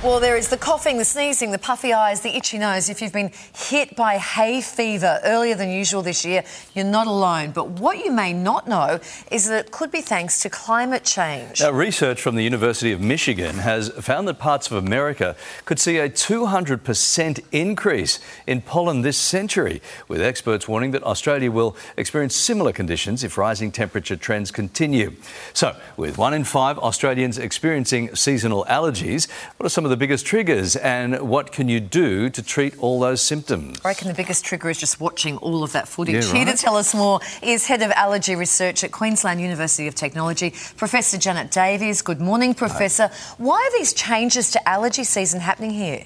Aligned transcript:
Well, 0.00 0.20
there 0.20 0.36
is 0.36 0.48
the 0.48 0.56
coughing, 0.56 0.96
the 0.98 1.04
sneezing, 1.04 1.50
the 1.50 1.58
puffy 1.58 1.92
eyes, 1.92 2.20
the 2.20 2.36
itchy 2.36 2.56
nose. 2.56 2.88
If 2.88 3.02
you've 3.02 3.12
been 3.12 3.32
hit 3.52 3.96
by 3.96 4.18
hay 4.18 4.60
fever 4.60 5.18
earlier 5.24 5.56
than 5.56 5.70
usual 5.70 6.02
this 6.02 6.24
year, 6.24 6.44
you're 6.72 6.84
not 6.84 7.08
alone. 7.08 7.50
But 7.50 7.70
what 7.70 7.98
you 7.98 8.12
may 8.12 8.32
not 8.32 8.68
know 8.68 9.00
is 9.32 9.48
that 9.48 9.66
it 9.66 9.72
could 9.72 9.90
be 9.90 10.00
thanks 10.00 10.40
to 10.42 10.50
climate 10.50 11.02
change. 11.02 11.60
Now, 11.60 11.72
research 11.72 12.22
from 12.22 12.36
the 12.36 12.44
University 12.44 12.92
of 12.92 13.00
Michigan 13.00 13.56
has 13.56 13.88
found 13.88 14.28
that 14.28 14.38
parts 14.38 14.70
of 14.70 14.76
America 14.76 15.34
could 15.64 15.80
see 15.80 15.98
a 15.98 16.08
200% 16.08 17.40
increase 17.50 18.20
in 18.46 18.62
pollen 18.62 19.02
this 19.02 19.18
century, 19.18 19.82
with 20.06 20.22
experts 20.22 20.68
warning 20.68 20.92
that 20.92 21.02
Australia 21.02 21.50
will 21.50 21.76
experience 21.96 22.36
similar 22.36 22.70
conditions 22.70 23.24
if 23.24 23.36
rising 23.36 23.72
temperature 23.72 24.16
trends 24.16 24.52
continue. 24.52 25.16
So, 25.54 25.74
with 25.96 26.18
one 26.18 26.34
in 26.34 26.44
five 26.44 26.78
Australians 26.78 27.36
experiencing 27.36 28.14
seasonal 28.14 28.64
allergies, 28.66 29.28
what 29.56 29.66
are 29.66 29.68
some 29.68 29.87
of 29.87 29.87
the 29.88 29.96
biggest 29.96 30.26
triggers 30.26 30.76
and 30.76 31.28
what 31.28 31.52
can 31.52 31.68
you 31.68 31.80
do 31.80 32.30
to 32.30 32.42
treat 32.42 32.78
all 32.78 33.00
those 33.00 33.20
symptoms? 33.20 33.80
I 33.84 33.88
reckon 33.88 34.08
the 34.08 34.14
biggest 34.14 34.44
trigger 34.44 34.70
is 34.70 34.78
just 34.78 35.00
watching 35.00 35.36
all 35.38 35.62
of 35.62 35.72
that 35.72 35.88
footage. 35.88 36.26
Yeah, 36.26 36.32
Here 36.32 36.44
to 36.46 36.56
tell 36.56 36.76
us 36.76 36.94
more 36.94 37.20
is 37.42 37.66
Head 37.66 37.82
of 37.82 37.90
Allergy 37.92 38.34
Research 38.34 38.84
at 38.84 38.92
Queensland 38.92 39.40
University 39.40 39.86
of 39.88 39.94
Technology, 39.94 40.50
Professor 40.76 41.18
Janet 41.18 41.50
Davies. 41.50 42.02
Good 42.02 42.20
morning, 42.20 42.54
Professor. 42.54 43.10
Why 43.38 43.56
are 43.56 43.78
these 43.78 43.92
changes 43.92 44.50
to 44.52 44.68
allergy 44.68 45.04
season 45.04 45.40
happening 45.40 45.70
here? 45.70 46.04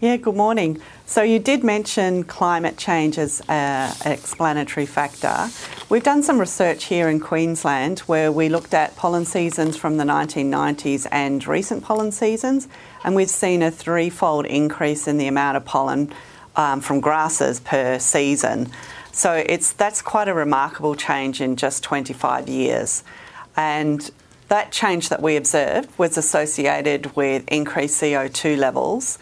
Yeah, 0.00 0.16
good 0.16 0.36
morning. 0.36 0.80
So 1.08 1.22
you 1.22 1.38
did 1.38 1.62
mention 1.62 2.24
climate 2.24 2.76
change 2.76 3.16
as 3.16 3.40
an 3.46 3.94
explanatory 4.04 4.86
factor. 4.86 5.48
We've 5.88 6.02
done 6.02 6.24
some 6.24 6.40
research 6.40 6.86
here 6.86 7.08
in 7.08 7.20
Queensland 7.20 8.00
where 8.00 8.32
we 8.32 8.48
looked 8.48 8.74
at 8.74 8.96
pollen 8.96 9.24
seasons 9.24 9.76
from 9.76 9.98
the 9.98 10.04
1990s 10.04 11.06
and 11.12 11.46
recent 11.46 11.84
pollen 11.84 12.10
seasons, 12.10 12.66
and 13.04 13.14
we've 13.14 13.30
seen 13.30 13.62
a 13.62 13.70
threefold 13.70 14.46
increase 14.46 15.06
in 15.06 15.16
the 15.16 15.28
amount 15.28 15.56
of 15.56 15.64
pollen 15.64 16.12
um, 16.56 16.80
from 16.80 16.98
grasses 16.98 17.60
per 17.60 18.00
season. 18.00 18.68
So 19.12 19.32
it's 19.32 19.72
that's 19.72 20.02
quite 20.02 20.26
a 20.26 20.34
remarkable 20.34 20.96
change 20.96 21.40
in 21.40 21.54
just 21.54 21.84
25 21.84 22.48
years, 22.48 23.04
and 23.56 24.10
that 24.48 24.72
change 24.72 25.08
that 25.10 25.22
we 25.22 25.36
observed 25.36 25.88
was 25.98 26.18
associated 26.18 27.14
with 27.14 27.44
increased 27.46 28.02
CO2 28.02 28.58
levels. 28.58 29.20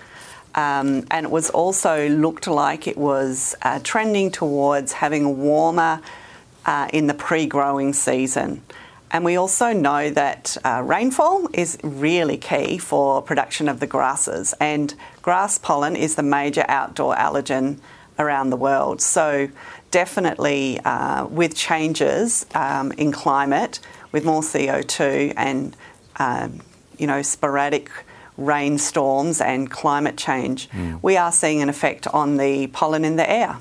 Um, 0.55 1.07
and 1.11 1.27
it 1.27 1.31
was 1.31 1.51
also 1.51 2.09
looked 2.09 2.47
like 2.47 2.87
it 2.87 2.97
was 2.97 3.55
uh, 3.63 3.81
trending 3.83 4.31
towards 4.31 4.93
having 4.93 5.39
warmer 5.39 6.01
uh, 6.65 6.89
in 6.93 7.07
the 7.07 7.15
pre-growing 7.15 7.93
season. 7.93 8.63
And 9.11 9.25
we 9.25 9.37
also 9.37 9.73
know 9.73 10.11
that 10.11 10.57
uh, 10.65 10.83
rainfall 10.85 11.49
is 11.53 11.79
really 11.85 12.37
key 12.37 12.79
for 12.79 13.23
production 13.23 13.69
of 13.69 13.79
the 13.79 13.87
grasses, 13.87 14.55
and 14.59 14.93
grass 15.23 15.57
pollen 15.57 15.95
is 15.95 16.17
the 16.17 16.25
major 16.25 16.65
outdoor 16.67 17.15
allergen 17.15 17.79
around 18.19 18.51
the 18.51 18.57
world. 18.57 19.01
So 19.01 19.49
definitely, 19.93 20.81
uh, 20.81 21.27
with 21.27 21.55
changes 21.55 22.45
um, 22.57 22.91
in 22.93 23.13
climate, 23.13 23.79
with 24.11 24.25
more 24.25 24.43
CO2 24.43 25.35
and 25.37 25.77
um, 26.17 26.61
you 26.99 27.07
know 27.07 27.23
sporadic 27.23 27.91
rainstorms 28.37 29.41
and 29.41 29.71
climate 29.71 30.17
change, 30.17 30.69
we 31.03 31.17
are 31.17 31.33
seeing 31.33 31.63
an 31.63 31.69
effect 31.69 32.07
on 32.09 32.37
the 32.37 32.67
pollen 32.69 33.05
in 33.05 33.17
the 33.17 33.31
air. 33.31 33.59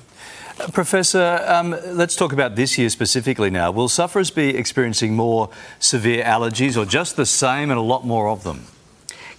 Professor, 0.72 1.44
um, 1.48 1.76
let's 1.86 2.16
talk 2.16 2.32
about 2.32 2.56
this 2.56 2.78
year 2.78 2.90
specifically 2.90 3.50
now. 3.50 3.72
Will 3.72 3.90
sufferers 3.90 4.30
be 4.30 4.56
experiencing 4.56 5.16
more 5.16 5.50
severe 5.80 6.24
allergies 6.24 6.78
or 6.78 6.86
just 6.86 7.16
the 7.16 7.26
same 7.26 7.72
and 7.72 7.80
a 7.80 7.82
lot 7.82 8.06
more 8.06 8.30
of 8.30 8.44
them? 8.44 8.66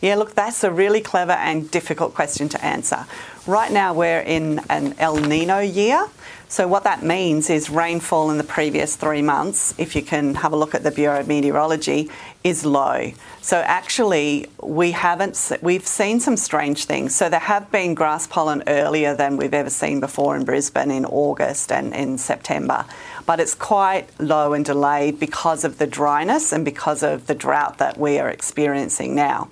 Yeah, 0.00 0.16
look, 0.16 0.34
that's 0.34 0.64
a 0.64 0.70
really 0.70 1.00
clever 1.00 1.32
and 1.32 1.70
difficult 1.70 2.14
question 2.14 2.48
to 2.50 2.62
answer. 2.64 3.06
Right 3.46 3.72
now, 3.72 3.94
we're 3.94 4.20
in 4.20 4.60
an 4.68 4.94
El 4.98 5.16
Nino 5.16 5.60
year. 5.60 6.08
So, 6.48 6.68
what 6.68 6.84
that 6.84 7.02
means 7.02 7.50
is 7.50 7.70
rainfall 7.70 8.30
in 8.30 8.38
the 8.38 8.44
previous 8.44 8.96
three 8.96 9.22
months, 9.22 9.74
if 9.78 9.96
you 9.96 10.02
can 10.02 10.34
have 10.36 10.52
a 10.52 10.56
look 10.56 10.74
at 10.74 10.82
the 10.82 10.90
Bureau 10.90 11.20
of 11.20 11.26
Meteorology, 11.26 12.10
is 12.44 12.64
low. 12.64 13.12
So, 13.40 13.58
actually, 13.58 14.46
we 14.62 14.92
haven't, 14.92 15.52
we've 15.62 15.86
seen 15.86 16.20
some 16.20 16.36
strange 16.36 16.84
things. 16.84 17.14
So, 17.14 17.28
there 17.28 17.40
have 17.40 17.72
been 17.72 17.94
grass 17.94 18.26
pollen 18.26 18.62
earlier 18.66 19.14
than 19.14 19.36
we've 19.36 19.54
ever 19.54 19.70
seen 19.70 20.00
before 20.00 20.36
in 20.36 20.44
Brisbane 20.44 20.90
in 20.90 21.04
August 21.06 21.72
and 21.72 21.94
in 21.94 22.18
September. 22.18 22.84
But 23.26 23.40
it's 23.40 23.54
quite 23.54 24.08
low 24.20 24.52
and 24.52 24.64
delayed 24.64 25.18
because 25.18 25.64
of 25.64 25.78
the 25.78 25.86
dryness 25.86 26.52
and 26.52 26.64
because 26.64 27.02
of 27.02 27.26
the 27.26 27.34
drought 27.34 27.78
that 27.78 27.98
we 27.98 28.18
are 28.18 28.28
experiencing 28.28 29.14
now. 29.14 29.50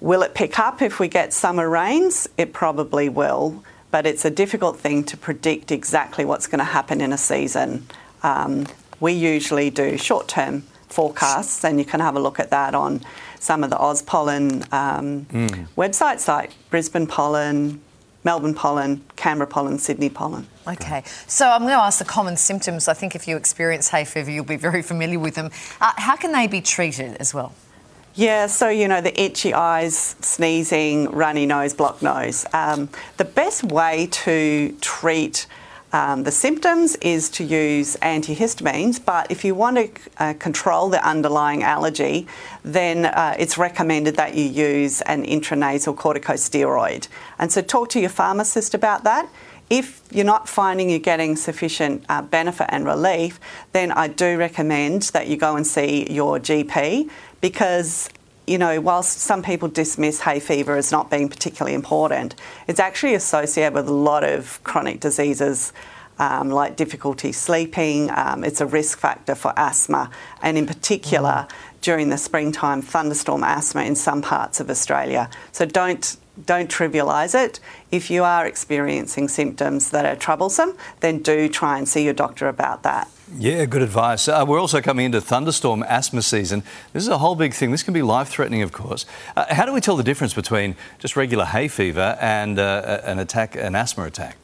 Will 0.00 0.22
it 0.22 0.34
pick 0.34 0.58
up 0.58 0.82
if 0.82 1.00
we 1.00 1.08
get 1.08 1.32
summer 1.32 1.68
rains? 1.68 2.28
It 2.36 2.52
probably 2.52 3.08
will, 3.08 3.64
but 3.96 4.04
it's 4.04 4.26
a 4.26 4.30
difficult 4.30 4.78
thing 4.78 5.02
to 5.02 5.16
predict 5.16 5.72
exactly 5.72 6.22
what's 6.22 6.46
going 6.46 6.58
to 6.58 6.64
happen 6.64 7.00
in 7.00 7.14
a 7.14 7.16
season. 7.16 7.86
Um, 8.22 8.66
we 9.00 9.14
usually 9.14 9.70
do 9.70 9.96
short 9.96 10.28
term 10.28 10.64
forecasts, 10.90 11.64
and 11.64 11.78
you 11.78 11.86
can 11.86 12.00
have 12.00 12.14
a 12.14 12.20
look 12.20 12.38
at 12.38 12.50
that 12.50 12.74
on 12.74 13.00
some 13.40 13.64
of 13.64 13.70
the 13.70 13.76
OzPollen 13.76 14.70
um, 14.70 15.24
websites 15.78 16.28
like 16.28 16.50
Brisbane 16.68 17.06
Pollen, 17.06 17.80
Melbourne 18.22 18.52
Pollen, 18.52 19.02
Canberra 19.16 19.46
Pollen, 19.46 19.78
Sydney 19.78 20.10
Pollen. 20.10 20.46
Okay, 20.68 21.02
so 21.26 21.48
I'm 21.48 21.62
going 21.62 21.72
to 21.72 21.78
ask 21.78 21.98
the 21.98 22.04
common 22.04 22.36
symptoms. 22.36 22.88
I 22.88 22.92
think 22.92 23.14
if 23.14 23.26
you 23.26 23.38
experience 23.38 23.88
hay 23.88 24.04
fever, 24.04 24.30
you'll 24.30 24.44
be 24.44 24.56
very 24.56 24.82
familiar 24.82 25.18
with 25.18 25.36
them. 25.36 25.50
Uh, 25.80 25.94
how 25.96 26.16
can 26.16 26.32
they 26.32 26.46
be 26.46 26.60
treated 26.60 27.16
as 27.16 27.32
well? 27.32 27.54
Yeah, 28.18 28.46
so 28.46 28.70
you 28.70 28.88
know, 28.88 29.02
the 29.02 29.20
itchy 29.20 29.52
eyes, 29.52 30.16
sneezing, 30.22 31.10
runny 31.10 31.44
nose, 31.44 31.74
blocked 31.74 32.00
nose. 32.00 32.46
Um, 32.54 32.88
the 33.18 33.26
best 33.26 33.62
way 33.62 34.08
to 34.10 34.74
treat 34.80 35.46
um, 35.92 36.24
the 36.24 36.30
symptoms 36.30 36.96
is 36.96 37.28
to 37.30 37.44
use 37.44 37.94
antihistamines, 38.00 39.04
but 39.04 39.30
if 39.30 39.44
you 39.44 39.54
want 39.54 39.76
to 39.76 40.00
uh, 40.16 40.32
control 40.38 40.88
the 40.88 41.06
underlying 41.06 41.62
allergy, 41.62 42.26
then 42.64 43.04
uh, 43.04 43.36
it's 43.38 43.58
recommended 43.58 44.16
that 44.16 44.34
you 44.34 44.44
use 44.44 45.02
an 45.02 45.26
intranasal 45.26 45.94
corticosteroid. 45.94 47.08
And 47.38 47.52
so, 47.52 47.60
talk 47.60 47.90
to 47.90 48.00
your 48.00 48.08
pharmacist 48.08 48.72
about 48.72 49.04
that. 49.04 49.28
If 49.68 50.02
you're 50.12 50.24
not 50.24 50.48
finding 50.48 50.90
you're 50.90 50.98
getting 51.00 51.34
sufficient 51.34 52.04
uh, 52.08 52.22
benefit 52.22 52.68
and 52.70 52.84
relief, 52.84 53.40
then 53.72 53.90
I 53.90 54.08
do 54.08 54.38
recommend 54.38 55.02
that 55.14 55.26
you 55.26 55.36
go 55.36 55.56
and 55.56 55.66
see 55.66 56.10
your 56.10 56.38
GP 56.38 57.10
because, 57.40 58.08
you 58.46 58.58
know, 58.58 58.80
whilst 58.80 59.18
some 59.18 59.42
people 59.42 59.68
dismiss 59.68 60.20
hay 60.20 60.38
fever 60.38 60.76
as 60.76 60.92
not 60.92 61.10
being 61.10 61.28
particularly 61.28 61.74
important, 61.74 62.36
it's 62.68 62.78
actually 62.78 63.14
associated 63.14 63.74
with 63.74 63.88
a 63.88 63.92
lot 63.92 64.22
of 64.22 64.62
chronic 64.62 65.00
diseases. 65.00 65.72
Um, 66.18 66.48
like 66.48 66.76
difficulty 66.76 67.30
sleeping, 67.30 68.10
um, 68.10 68.42
it's 68.42 68.62
a 68.62 68.66
risk 68.66 68.98
factor 68.98 69.34
for 69.34 69.52
asthma, 69.54 70.10
and 70.40 70.56
in 70.56 70.66
particular 70.66 71.46
during 71.82 72.08
the 72.08 72.16
springtime, 72.16 72.80
thunderstorm 72.80 73.44
asthma 73.44 73.82
in 73.82 73.94
some 73.94 74.22
parts 74.22 74.58
of 74.58 74.70
Australia. 74.70 75.28
So 75.52 75.66
don't 75.66 76.16
don't 76.44 76.70
trivialise 76.70 77.34
it. 77.34 77.60
If 77.90 78.10
you 78.10 78.24
are 78.24 78.46
experiencing 78.46 79.28
symptoms 79.28 79.90
that 79.90 80.04
are 80.04 80.16
troublesome, 80.16 80.76
then 81.00 81.18
do 81.18 81.48
try 81.48 81.78
and 81.78 81.88
see 81.88 82.04
your 82.04 82.14
doctor 82.14 82.48
about 82.48 82.82
that. 82.82 83.08
Yeah, 83.38 83.64
good 83.64 83.82
advice. 83.82 84.28
Uh, 84.28 84.44
we're 84.46 84.60
also 84.60 84.80
coming 84.80 85.06
into 85.06 85.20
thunderstorm 85.20 85.82
asthma 85.82 86.22
season. 86.22 86.62
This 86.92 87.02
is 87.02 87.08
a 87.08 87.18
whole 87.18 87.34
big 87.34 87.54
thing. 87.54 87.72
This 87.72 87.82
can 87.82 87.94
be 87.94 88.02
life 88.02 88.28
threatening, 88.28 88.62
of 88.62 88.72
course. 88.72 89.04
Uh, 89.36 89.46
how 89.50 89.66
do 89.66 89.72
we 89.72 89.80
tell 89.80 89.96
the 89.96 90.04
difference 90.04 90.34
between 90.34 90.76
just 90.98 91.16
regular 91.16 91.44
hay 91.44 91.68
fever 91.68 92.16
and 92.20 92.58
uh, 92.58 93.00
an 93.02 93.18
attack, 93.18 93.56
an 93.56 93.74
asthma 93.74 94.04
attack? 94.04 94.36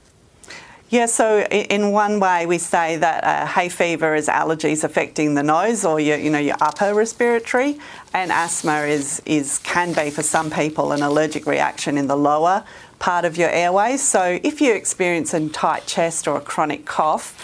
Yeah, 0.93 1.07
so 1.07 1.41
in 1.41 1.91
one 1.91 2.21
way 2.21 2.45
we 2.45 2.59
say 2.59 2.97
that 2.97 3.25
uh, 3.25 3.47
hay 3.47 3.71
fever 3.71 4.15
is 4.15 4.29
allergies 4.29 4.85
affecting 4.85 5.35
the 5.35 5.43
nose 5.43 5.87
or 5.87 5.99
your, 5.99 6.19
you 6.19 6.29
know, 6.29 6.39
your 6.39 6.57
upper 6.61 6.93
respiratory, 6.93 7.79
and 8.13 8.31
asthma 8.31 8.83
is, 8.83 9.23
is 9.25 9.57
can 9.61 9.95
be 9.95 10.11
for 10.11 10.23
some 10.23 10.51
people 10.51 10.93
an 10.93 11.01
allergic 11.01 11.47
reaction 11.47 11.97
in 11.97 12.09
the 12.09 12.17
lower 12.17 12.63
part 12.99 13.25
of 13.25 13.39
your 13.39 13.49
airways. 13.49 14.03
So 14.03 14.39
if 14.43 14.61
you 14.61 14.75
experience 14.75 15.33
a 15.33 15.49
tight 15.49 15.87
chest 15.87 16.29
or 16.29 16.37
a 16.37 16.43
chronic 16.43 16.85
cough, 16.85 17.43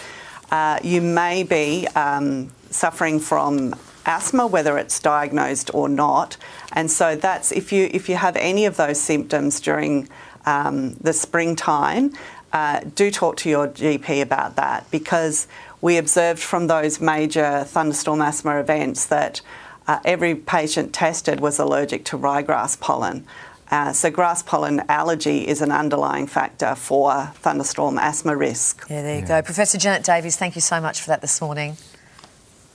uh, 0.51 0.77
you 0.83 1.01
may 1.01 1.41
be 1.41 1.87
um, 1.95 2.51
suffering 2.69 3.19
from 3.19 3.73
asthma, 4.05 4.45
whether 4.45 4.77
it's 4.77 4.99
diagnosed 4.99 5.71
or 5.73 5.89
not. 5.89 6.37
And 6.73 6.91
so 6.91 7.15
that's 7.15 7.51
if 7.51 7.71
you 7.71 7.89
if 7.91 8.09
you 8.09 8.15
have 8.15 8.35
any 8.35 8.65
of 8.65 8.77
those 8.77 9.01
symptoms 9.01 9.59
during 9.59 10.07
um, 10.49 10.93
the 10.95 11.13
springtime, 11.13 12.11
uh, 12.51 12.81
do 12.95 13.11
talk 13.11 13.37
to 13.37 13.49
your 13.49 13.67
GP 13.67 14.21
about 14.21 14.55
that 14.55 14.89
because 14.89 15.47
we 15.81 15.97
observed 15.97 16.41
from 16.41 16.67
those 16.67 16.99
major 16.99 17.63
thunderstorm 17.65 18.21
asthma 18.21 18.59
events 18.59 19.05
that 19.05 19.41
uh, 19.87 19.99
every 20.03 20.35
patient 20.35 20.93
tested 20.93 21.39
was 21.39 21.59
allergic 21.59 22.03
to 22.05 22.17
ryegrass 22.17 22.79
pollen. 22.79 23.25
Uh, 23.71 23.93
so 23.93 24.09
grass 24.09 24.41
pollen 24.41 24.81
allergy 24.89 25.47
is 25.47 25.61
an 25.61 25.71
underlying 25.71 26.25
factor 26.25 26.73
for 26.73 27.27
thunderstorm 27.35 27.99
asthma 27.99 28.35
risk. 28.35 28.85
Yeah, 28.89 29.03
there 29.03 29.19
you 29.19 29.27
go. 29.27 29.41
Professor 29.43 29.77
Janet 29.77 30.03
Davies, 30.03 30.35
thank 30.35 30.55
you 30.55 30.61
so 30.61 30.81
much 30.81 31.01
for 31.01 31.07
that 31.11 31.21
this 31.21 31.39
morning. 31.39 31.77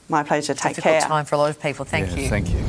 My 0.07 0.23
pleasure. 0.23 0.53
Take 0.53 0.75
Difficult 0.75 0.99
care. 0.99 1.01
time 1.01 1.25
for 1.25 1.35
a 1.35 1.37
lot 1.37 1.49
of 1.49 1.61
people. 1.61 1.83
Thank 1.83 2.11
Yeah, 2.11 2.23
you. 2.23 2.29
Thank 2.29 2.49
you. 2.53 2.64